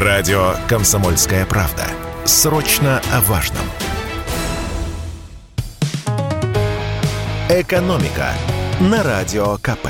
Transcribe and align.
Радио 0.00 0.54
«Комсомольская 0.68 1.44
правда». 1.44 1.88
Срочно 2.24 3.02
о 3.12 3.20
важном. 3.22 3.64
«Экономика» 7.48 8.32
на 8.78 9.02
Радио 9.02 9.56
КП. 9.56 9.88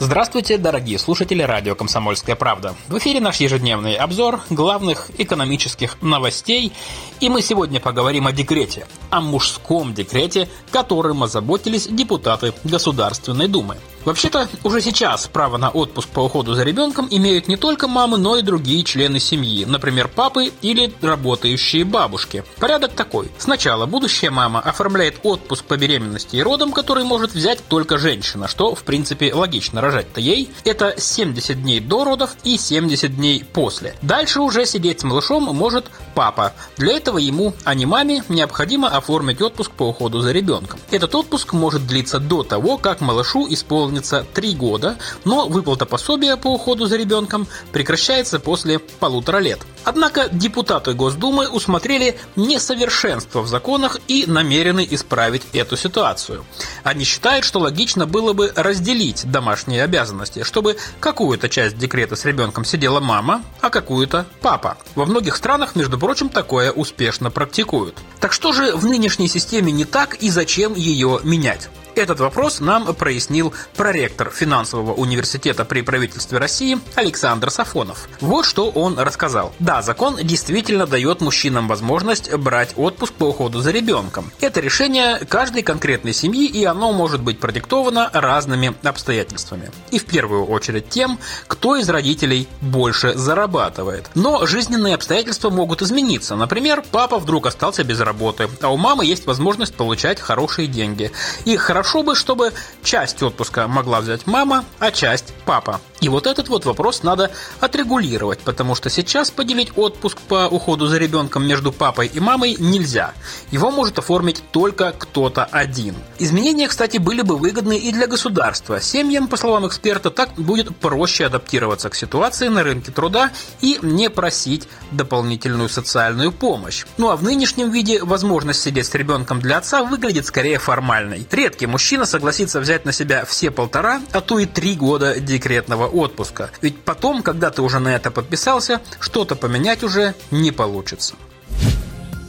Здравствуйте, 0.00 0.58
дорогие 0.58 0.98
слушатели 0.98 1.40
радио 1.40 1.74
«Комсомольская 1.74 2.36
правда». 2.36 2.74
В 2.88 2.98
эфире 2.98 3.20
наш 3.20 3.38
ежедневный 3.38 3.94
обзор 3.94 4.42
главных 4.50 5.10
экономических 5.16 6.02
новостей. 6.02 6.74
И 7.20 7.30
мы 7.30 7.40
сегодня 7.40 7.80
поговорим 7.80 8.26
о 8.26 8.32
декрете, 8.32 8.86
о 9.08 9.22
мужском 9.22 9.94
декрете, 9.94 10.46
которым 10.70 11.22
озаботились 11.22 11.86
депутаты 11.86 12.52
Государственной 12.64 13.48
Думы. 13.48 13.78
Вообще-то, 14.08 14.48
уже 14.64 14.80
сейчас 14.80 15.28
право 15.28 15.58
на 15.58 15.68
отпуск 15.68 16.08
по 16.08 16.20
уходу 16.20 16.54
за 16.54 16.62
ребенком 16.62 17.08
имеют 17.10 17.46
не 17.46 17.58
только 17.58 17.88
мамы, 17.88 18.16
но 18.16 18.38
и 18.38 18.42
другие 18.42 18.82
члены 18.82 19.20
семьи, 19.20 19.66
например, 19.66 20.08
папы 20.08 20.50
или 20.62 20.94
работающие 21.02 21.84
бабушки. 21.84 22.42
Порядок 22.58 22.94
такой. 22.94 23.30
Сначала 23.36 23.84
будущая 23.84 24.30
мама 24.30 24.60
оформляет 24.60 25.16
отпуск 25.24 25.62
по 25.66 25.76
беременности 25.76 26.36
и 26.36 26.42
родам, 26.42 26.72
который 26.72 27.04
может 27.04 27.34
взять 27.34 27.62
только 27.68 27.98
женщина, 27.98 28.48
что, 28.48 28.74
в 28.74 28.82
принципе, 28.82 29.34
логично 29.34 29.82
рожать-то 29.82 30.22
ей. 30.22 30.50
Это 30.64 30.94
70 30.96 31.62
дней 31.62 31.80
до 31.80 32.04
родов 32.04 32.30
и 32.44 32.56
70 32.56 33.14
дней 33.14 33.44
после. 33.44 33.94
Дальше 34.00 34.40
уже 34.40 34.64
сидеть 34.64 35.00
с 35.00 35.04
малышом 35.04 35.54
может 35.54 35.84
папа. 36.14 36.54
Для 36.78 36.96
этого 36.96 37.18
ему, 37.18 37.52
а 37.64 37.74
не 37.74 37.84
маме, 37.84 38.24
необходимо 38.30 38.88
оформить 38.88 39.42
отпуск 39.42 39.70
по 39.72 39.82
уходу 39.82 40.22
за 40.22 40.32
ребенком. 40.32 40.80
Этот 40.90 41.14
отпуск 41.14 41.52
может 41.52 41.86
длиться 41.86 42.18
до 42.18 42.42
того, 42.42 42.78
как 42.78 43.02
малышу 43.02 43.46
исполнится 43.50 43.97
исполнится 43.98 44.26
3 44.34 44.54
года, 44.54 44.96
но 45.24 45.46
выплата 45.48 45.86
пособия 45.86 46.36
по 46.36 46.48
уходу 46.48 46.86
за 46.86 46.96
ребенком 46.96 47.46
прекращается 47.72 48.38
после 48.38 48.78
полутора 48.78 49.38
лет. 49.38 49.58
Однако 49.84 50.28
депутаты 50.30 50.92
Госдумы 50.92 51.48
усмотрели 51.48 52.18
несовершенство 52.36 53.40
в 53.42 53.48
законах 53.48 53.98
и 54.08 54.24
намерены 54.26 54.86
исправить 54.90 55.42
эту 55.52 55.76
ситуацию. 55.76 56.44
Они 56.82 57.04
считают, 57.04 57.44
что 57.44 57.60
логично 57.60 58.06
было 58.06 58.32
бы 58.32 58.52
разделить 58.54 59.30
домашние 59.30 59.82
обязанности, 59.82 60.42
чтобы 60.42 60.76
какую-то 61.00 61.48
часть 61.48 61.78
декрета 61.78 62.16
с 62.16 62.24
ребенком 62.24 62.64
сидела 62.64 63.00
мама, 63.00 63.42
а 63.60 63.70
какую-то 63.70 64.26
папа. 64.40 64.78
Во 64.94 65.06
многих 65.06 65.36
странах, 65.36 65.74
между 65.76 65.98
прочим, 65.98 66.28
такое 66.28 66.70
успешно 66.70 67.30
практикуют. 67.30 67.96
Так 68.20 68.32
что 68.32 68.52
же 68.52 68.74
в 68.74 68.84
нынешней 68.84 69.28
системе 69.28 69.72
не 69.72 69.84
так 69.84 70.16
и 70.16 70.30
зачем 70.30 70.74
ее 70.74 71.20
менять? 71.22 71.70
Этот 71.98 72.20
вопрос 72.20 72.60
нам 72.60 72.94
прояснил 72.94 73.52
проректор 73.76 74.30
финансового 74.30 74.94
университета 74.94 75.64
при 75.64 75.80
правительстве 75.82 76.38
России 76.38 76.78
Александр 76.94 77.50
Сафонов. 77.50 78.08
Вот 78.20 78.44
что 78.44 78.70
он 78.70 79.00
рассказал. 79.00 79.52
Да, 79.58 79.82
закон 79.82 80.16
действительно 80.22 80.86
дает 80.86 81.20
мужчинам 81.20 81.66
возможность 81.66 82.32
брать 82.32 82.74
отпуск 82.76 83.14
по 83.14 83.24
уходу 83.24 83.58
за 83.62 83.72
ребенком. 83.72 84.30
Это 84.40 84.60
решение 84.60 85.18
каждой 85.28 85.64
конкретной 85.64 86.12
семьи, 86.12 86.46
и 86.46 86.64
оно 86.64 86.92
может 86.92 87.20
быть 87.20 87.40
продиктовано 87.40 88.10
разными 88.12 88.76
обстоятельствами. 88.84 89.72
И 89.90 89.98
в 89.98 90.04
первую 90.04 90.46
очередь 90.46 90.88
тем, 90.88 91.18
кто 91.48 91.74
из 91.74 91.88
родителей 91.88 92.46
больше 92.60 93.14
зарабатывает. 93.14 94.08
Но 94.14 94.46
жизненные 94.46 94.94
обстоятельства 94.94 95.50
могут 95.50 95.82
измениться. 95.82 96.36
Например, 96.36 96.84
папа 96.92 97.18
вдруг 97.18 97.48
остался 97.48 97.82
без 97.82 97.98
работы, 97.98 98.48
а 98.62 98.72
у 98.72 98.76
мамы 98.76 99.04
есть 99.04 99.26
возможность 99.26 99.74
получать 99.74 100.20
хорошие 100.20 100.68
деньги. 100.68 101.10
И 101.44 101.56
хорошо 101.56 101.87
Хорошо 101.88 102.02
бы, 102.02 102.14
чтобы 102.14 102.52
часть 102.82 103.22
отпуска 103.22 103.66
могла 103.66 104.00
взять 104.00 104.26
мама, 104.26 104.66
а 104.78 104.90
часть 104.90 105.32
папа. 105.46 105.80
И 106.00 106.08
вот 106.08 106.26
этот 106.26 106.48
вот 106.48 106.64
вопрос 106.64 107.02
надо 107.02 107.30
отрегулировать, 107.60 108.38
потому 108.40 108.74
что 108.74 108.88
сейчас 108.88 109.30
поделить 109.30 109.72
отпуск 109.76 110.18
по 110.28 110.46
уходу 110.46 110.86
за 110.86 110.98
ребенком 110.98 111.46
между 111.46 111.72
папой 111.72 112.06
и 112.12 112.20
мамой 112.20 112.56
нельзя. 112.58 113.12
Его 113.50 113.70
может 113.70 113.98
оформить 113.98 114.42
только 114.52 114.92
кто-то 114.92 115.44
один. 115.44 115.94
Изменения, 116.18 116.68
кстати, 116.68 116.98
были 116.98 117.22
бы 117.22 117.36
выгодны 117.36 117.76
и 117.76 117.90
для 117.92 118.06
государства. 118.06 118.80
Семьям, 118.80 119.26
по 119.26 119.36
словам 119.36 119.66
эксперта, 119.66 120.10
так 120.10 120.34
будет 120.34 120.76
проще 120.76 121.26
адаптироваться 121.26 121.90
к 121.90 121.94
ситуации 121.94 122.48
на 122.48 122.62
рынке 122.62 122.92
труда 122.92 123.30
и 123.60 123.78
не 123.82 124.08
просить 124.08 124.68
дополнительную 124.92 125.68
социальную 125.68 126.32
помощь. 126.32 126.84
Ну 126.96 127.10
а 127.10 127.16
в 127.16 127.22
нынешнем 127.22 127.70
виде 127.70 128.02
возможность 128.02 128.62
сидеть 128.62 128.86
с 128.86 128.94
ребенком 128.94 129.40
для 129.40 129.58
отца 129.58 129.82
выглядит 129.82 130.26
скорее 130.26 130.58
формальной. 130.58 131.26
Редкий 131.30 131.66
мужчина 131.66 132.04
согласится 132.04 132.60
взять 132.60 132.84
на 132.84 132.92
себя 132.92 133.24
все 133.24 133.50
полтора, 133.50 134.00
а 134.12 134.20
то 134.20 134.38
и 134.38 134.46
три 134.46 134.74
года 134.74 135.18
декретного 135.18 135.87
отпуска. 135.88 136.50
Ведь 136.62 136.78
потом, 136.82 137.22
когда 137.22 137.50
ты 137.50 137.62
уже 137.62 137.78
на 137.78 137.94
это 137.94 138.10
подписался, 138.10 138.80
что-то 139.00 139.34
поменять 139.34 139.82
уже 139.82 140.14
не 140.30 140.52
получится. 140.52 141.14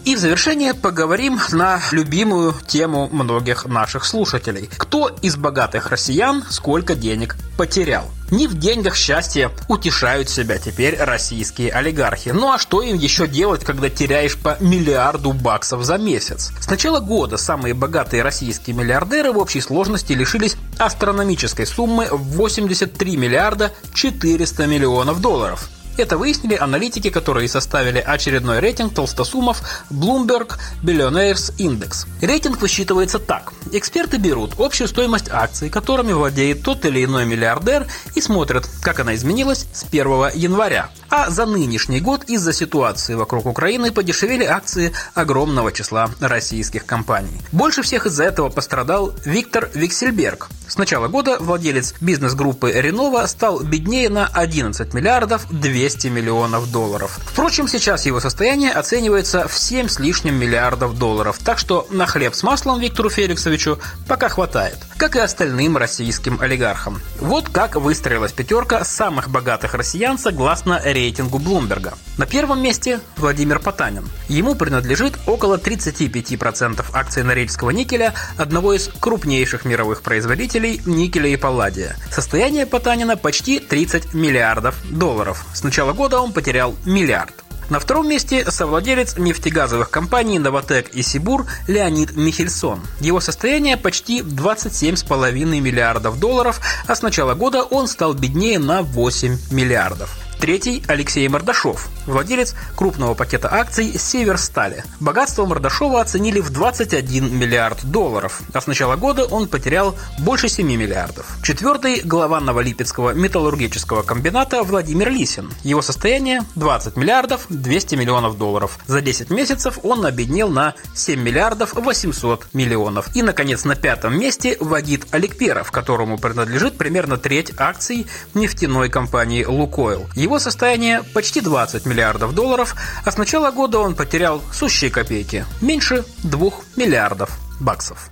И 0.05 0.15
в 0.15 0.19
завершение 0.19 0.73
поговорим 0.73 1.39
на 1.51 1.79
любимую 1.91 2.55
тему 2.65 3.09
многих 3.11 3.65
наших 3.65 4.05
слушателей. 4.05 4.69
Кто 4.77 5.09
из 5.21 5.35
богатых 5.35 5.91
россиян 5.91 6.43
сколько 6.49 6.95
денег 6.95 7.35
потерял? 7.57 8.09
Не 8.31 8.47
в 8.47 8.57
деньгах 8.57 8.95
счастья 8.95 9.51
утешают 9.67 10.29
себя 10.29 10.57
теперь 10.57 10.97
российские 10.97 11.71
олигархи. 11.71 12.29
Ну 12.29 12.51
а 12.51 12.57
что 12.57 12.81
им 12.81 12.95
еще 12.95 13.27
делать, 13.27 13.63
когда 13.63 13.89
теряешь 13.89 14.37
по 14.37 14.57
миллиарду 14.59 15.33
баксов 15.33 15.83
за 15.83 15.97
месяц? 15.97 16.51
С 16.59 16.69
начала 16.69 17.01
года 17.01 17.37
самые 17.37 17.73
богатые 17.73 18.23
российские 18.23 18.75
миллиардеры 18.75 19.31
в 19.31 19.37
общей 19.37 19.61
сложности 19.61 20.13
лишились 20.13 20.55
астрономической 20.79 21.67
суммы 21.67 22.07
в 22.09 22.37
83 22.37 23.17
миллиарда 23.17 23.71
400 23.93 24.65
миллионов 24.65 25.21
долларов. 25.21 25.69
Это 25.99 26.17
выяснили 26.17 26.55
аналитики, 26.55 27.09
которые 27.09 27.49
составили 27.49 27.99
очередной 27.99 28.59
рейтинг 28.61 28.93
толстосумов 28.93 29.61
Bloomberg 29.91 30.57
Billionaires 30.81 31.53
Index. 31.57 32.07
Рейтинг 32.21 32.61
высчитывается 32.61 33.19
так. 33.19 33.51
Эксперты 33.73 34.15
берут 34.15 34.53
общую 34.57 34.87
стоимость 34.87 35.29
акций, 35.29 35.69
которыми 35.69 36.13
владеет 36.13 36.63
тот 36.63 36.85
или 36.85 37.03
иной 37.03 37.25
миллиардер, 37.25 37.85
и 38.15 38.21
смотрят, 38.21 38.65
как 38.81 39.01
она 39.01 39.13
изменилась 39.13 39.67
с 39.73 39.83
1 39.83 40.31
января. 40.35 40.89
А 41.09 41.29
за 41.29 41.45
нынешний 41.45 41.99
год 41.99 42.23
из-за 42.25 42.53
ситуации 42.53 43.15
вокруг 43.15 43.45
Украины 43.45 43.91
подешевели 43.91 44.43
акции 44.43 44.93
огромного 45.13 45.71
числа 45.71 46.09
российских 46.19 46.85
компаний. 46.85 47.41
Больше 47.51 47.81
всех 47.81 48.05
из-за 48.05 48.23
этого 48.23 48.49
пострадал 48.49 49.13
Виктор 49.25 49.69
Виксельберг. 49.73 50.49
С 50.67 50.77
начала 50.77 51.07
года 51.07 51.37
владелец 51.39 51.95
бизнес-группы 51.99 52.71
Ренова 52.71 53.25
стал 53.25 53.61
беднее 53.61 54.09
на 54.09 54.27
11 54.27 54.93
миллиардов 54.93 55.47
200 55.49 55.99
200 55.99 56.07
миллионов 56.07 56.71
долларов. 56.71 57.19
Впрочем, 57.25 57.67
сейчас 57.67 58.05
его 58.05 58.19
состояние 58.19 58.71
оценивается 58.71 59.47
в 59.47 59.57
7 59.57 59.87
с 59.87 59.99
лишним 59.99 60.35
миллиардов 60.35 60.97
долларов, 60.97 61.39
так 61.43 61.57
что 61.57 61.87
на 61.89 62.05
хлеб 62.05 62.35
с 62.35 62.43
маслом 62.43 62.79
Виктору 62.79 63.09
Феликсовичу 63.09 63.79
пока 64.07 64.29
хватает, 64.29 64.77
как 64.99 65.15
и 65.15 65.19
остальным 65.19 65.77
российским 65.77 66.39
олигархам. 66.39 67.01
Вот 67.19 67.49
как 67.49 67.75
выстроилась 67.75 68.31
пятерка 68.31 68.83
самых 68.83 69.29
богатых 69.29 69.73
россиян 69.73 70.19
согласно 70.19 70.79
рейтингу 70.83 71.39
Блумберга. 71.39 71.95
На 72.19 72.27
первом 72.27 72.61
месте 72.61 72.99
Владимир 73.17 73.57
Потанин. 73.57 74.07
Ему 74.27 74.53
принадлежит 74.53 75.17
около 75.25 75.57
35% 75.57 76.85
акций 76.93 77.23
Норильского 77.23 77.71
никеля, 77.71 78.13
одного 78.37 78.73
из 78.73 78.89
крупнейших 78.99 79.65
мировых 79.65 80.03
производителей 80.03 80.81
никеля 80.85 81.29
и 81.29 81.35
палладия. 81.35 81.95
Состояние 82.11 82.67
Потанина 82.67 83.17
почти 83.17 83.59
30 83.59 84.13
миллиардов 84.13 84.75
долларов. 84.91 85.45
Сначала 85.53 85.79
начала 85.79 85.93
года 85.93 86.19
он 86.19 86.33
потерял 86.33 86.75
миллиард. 86.85 87.33
На 87.69 87.79
втором 87.79 88.09
месте 88.09 88.49
совладелец 88.49 89.17
нефтегазовых 89.17 89.91
компаний 89.91 90.39
«Новотек» 90.39 90.89
и 90.89 91.03
«Сибур» 91.03 91.45
Леонид 91.67 92.15
Михельсон. 92.15 92.81
Его 92.99 93.19
состояние 93.19 93.77
почти 93.77 94.21
27,5 94.21 95.31
миллиардов 95.59 96.19
долларов, 96.19 96.59
а 96.87 96.95
с 96.95 97.03
начала 97.03 97.35
года 97.35 97.61
он 97.61 97.87
стал 97.87 98.13
беднее 98.15 98.57
на 98.57 98.81
8 98.81 99.37
миллиардов. 99.51 100.28
Третий– 100.39 100.81
Алексей 100.87 101.27
Мордашов, 101.27 101.89
владелец 102.05 102.55
крупного 102.77 103.13
пакета 103.13 103.53
акций 103.53 103.91
«Северстали». 103.99 104.85
Богатство 105.01 105.45
Мордашова 105.45 105.99
оценили 105.99 106.39
в 106.39 106.49
21 106.49 107.37
миллиард 107.37 107.83
долларов, 107.83 108.41
а 108.53 108.61
с 108.61 108.65
начала 108.65 108.95
года 108.95 109.25
он 109.25 109.49
потерял 109.49 109.97
больше 110.19 110.47
7 110.47 110.65
миллиардов. 110.65 111.37
Четвертый– 111.43 112.01
глава 112.05 112.39
Новолипецкого 112.39 113.13
металлургического 113.13 114.01
комбината 114.03 114.63
Владимир 114.63 115.09
Лисин. 115.09 115.51
Его 115.63 115.81
состояние– 115.81 116.41
20 116.55 116.95
миллиардов 116.95 117.45
200 117.49 117.95
миллионов 117.95 118.37
долларов. 118.37 118.79
За 118.87 119.01
10 119.01 119.31
месяцев 119.31 119.79
он 119.83 120.05
обеднел 120.05 120.47
на 120.47 120.73
7 120.93 121.21
миллиардов 121.21 121.73
800 121.73 122.53
миллионов. 122.53 123.13
И, 123.13 123.23
наконец, 123.23 123.65
на 123.65 123.75
пятом 123.75 124.17
месте– 124.17 124.55
Вагит 124.61 125.05
Аликперов, 125.11 125.69
которому 125.69 126.17
принадлежит 126.17 126.77
примерно 126.77 127.17
треть 127.17 127.51
акций 127.57 128.07
нефтяной 128.33 128.87
компании 128.89 129.43
«Лукойл». 129.43 130.07
Его 130.29 130.37
состояние 130.37 131.01
почти 131.15 131.41
20 131.41 131.87
миллиардов 131.87 132.35
долларов, 132.35 132.75
а 133.03 133.09
с 133.09 133.17
начала 133.17 133.49
года 133.49 133.79
он 133.79 133.95
потерял 133.95 134.43
сущие 134.53 134.91
копейки– 134.91 135.43
меньше 135.59 136.05
2 136.19 136.51
миллиардов 136.75 137.31
баксов. 137.59 138.11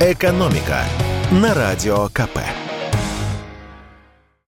«Экономика» 0.00 0.84
на 1.30 1.52
Радио 1.52 2.08
КП. 2.08 2.38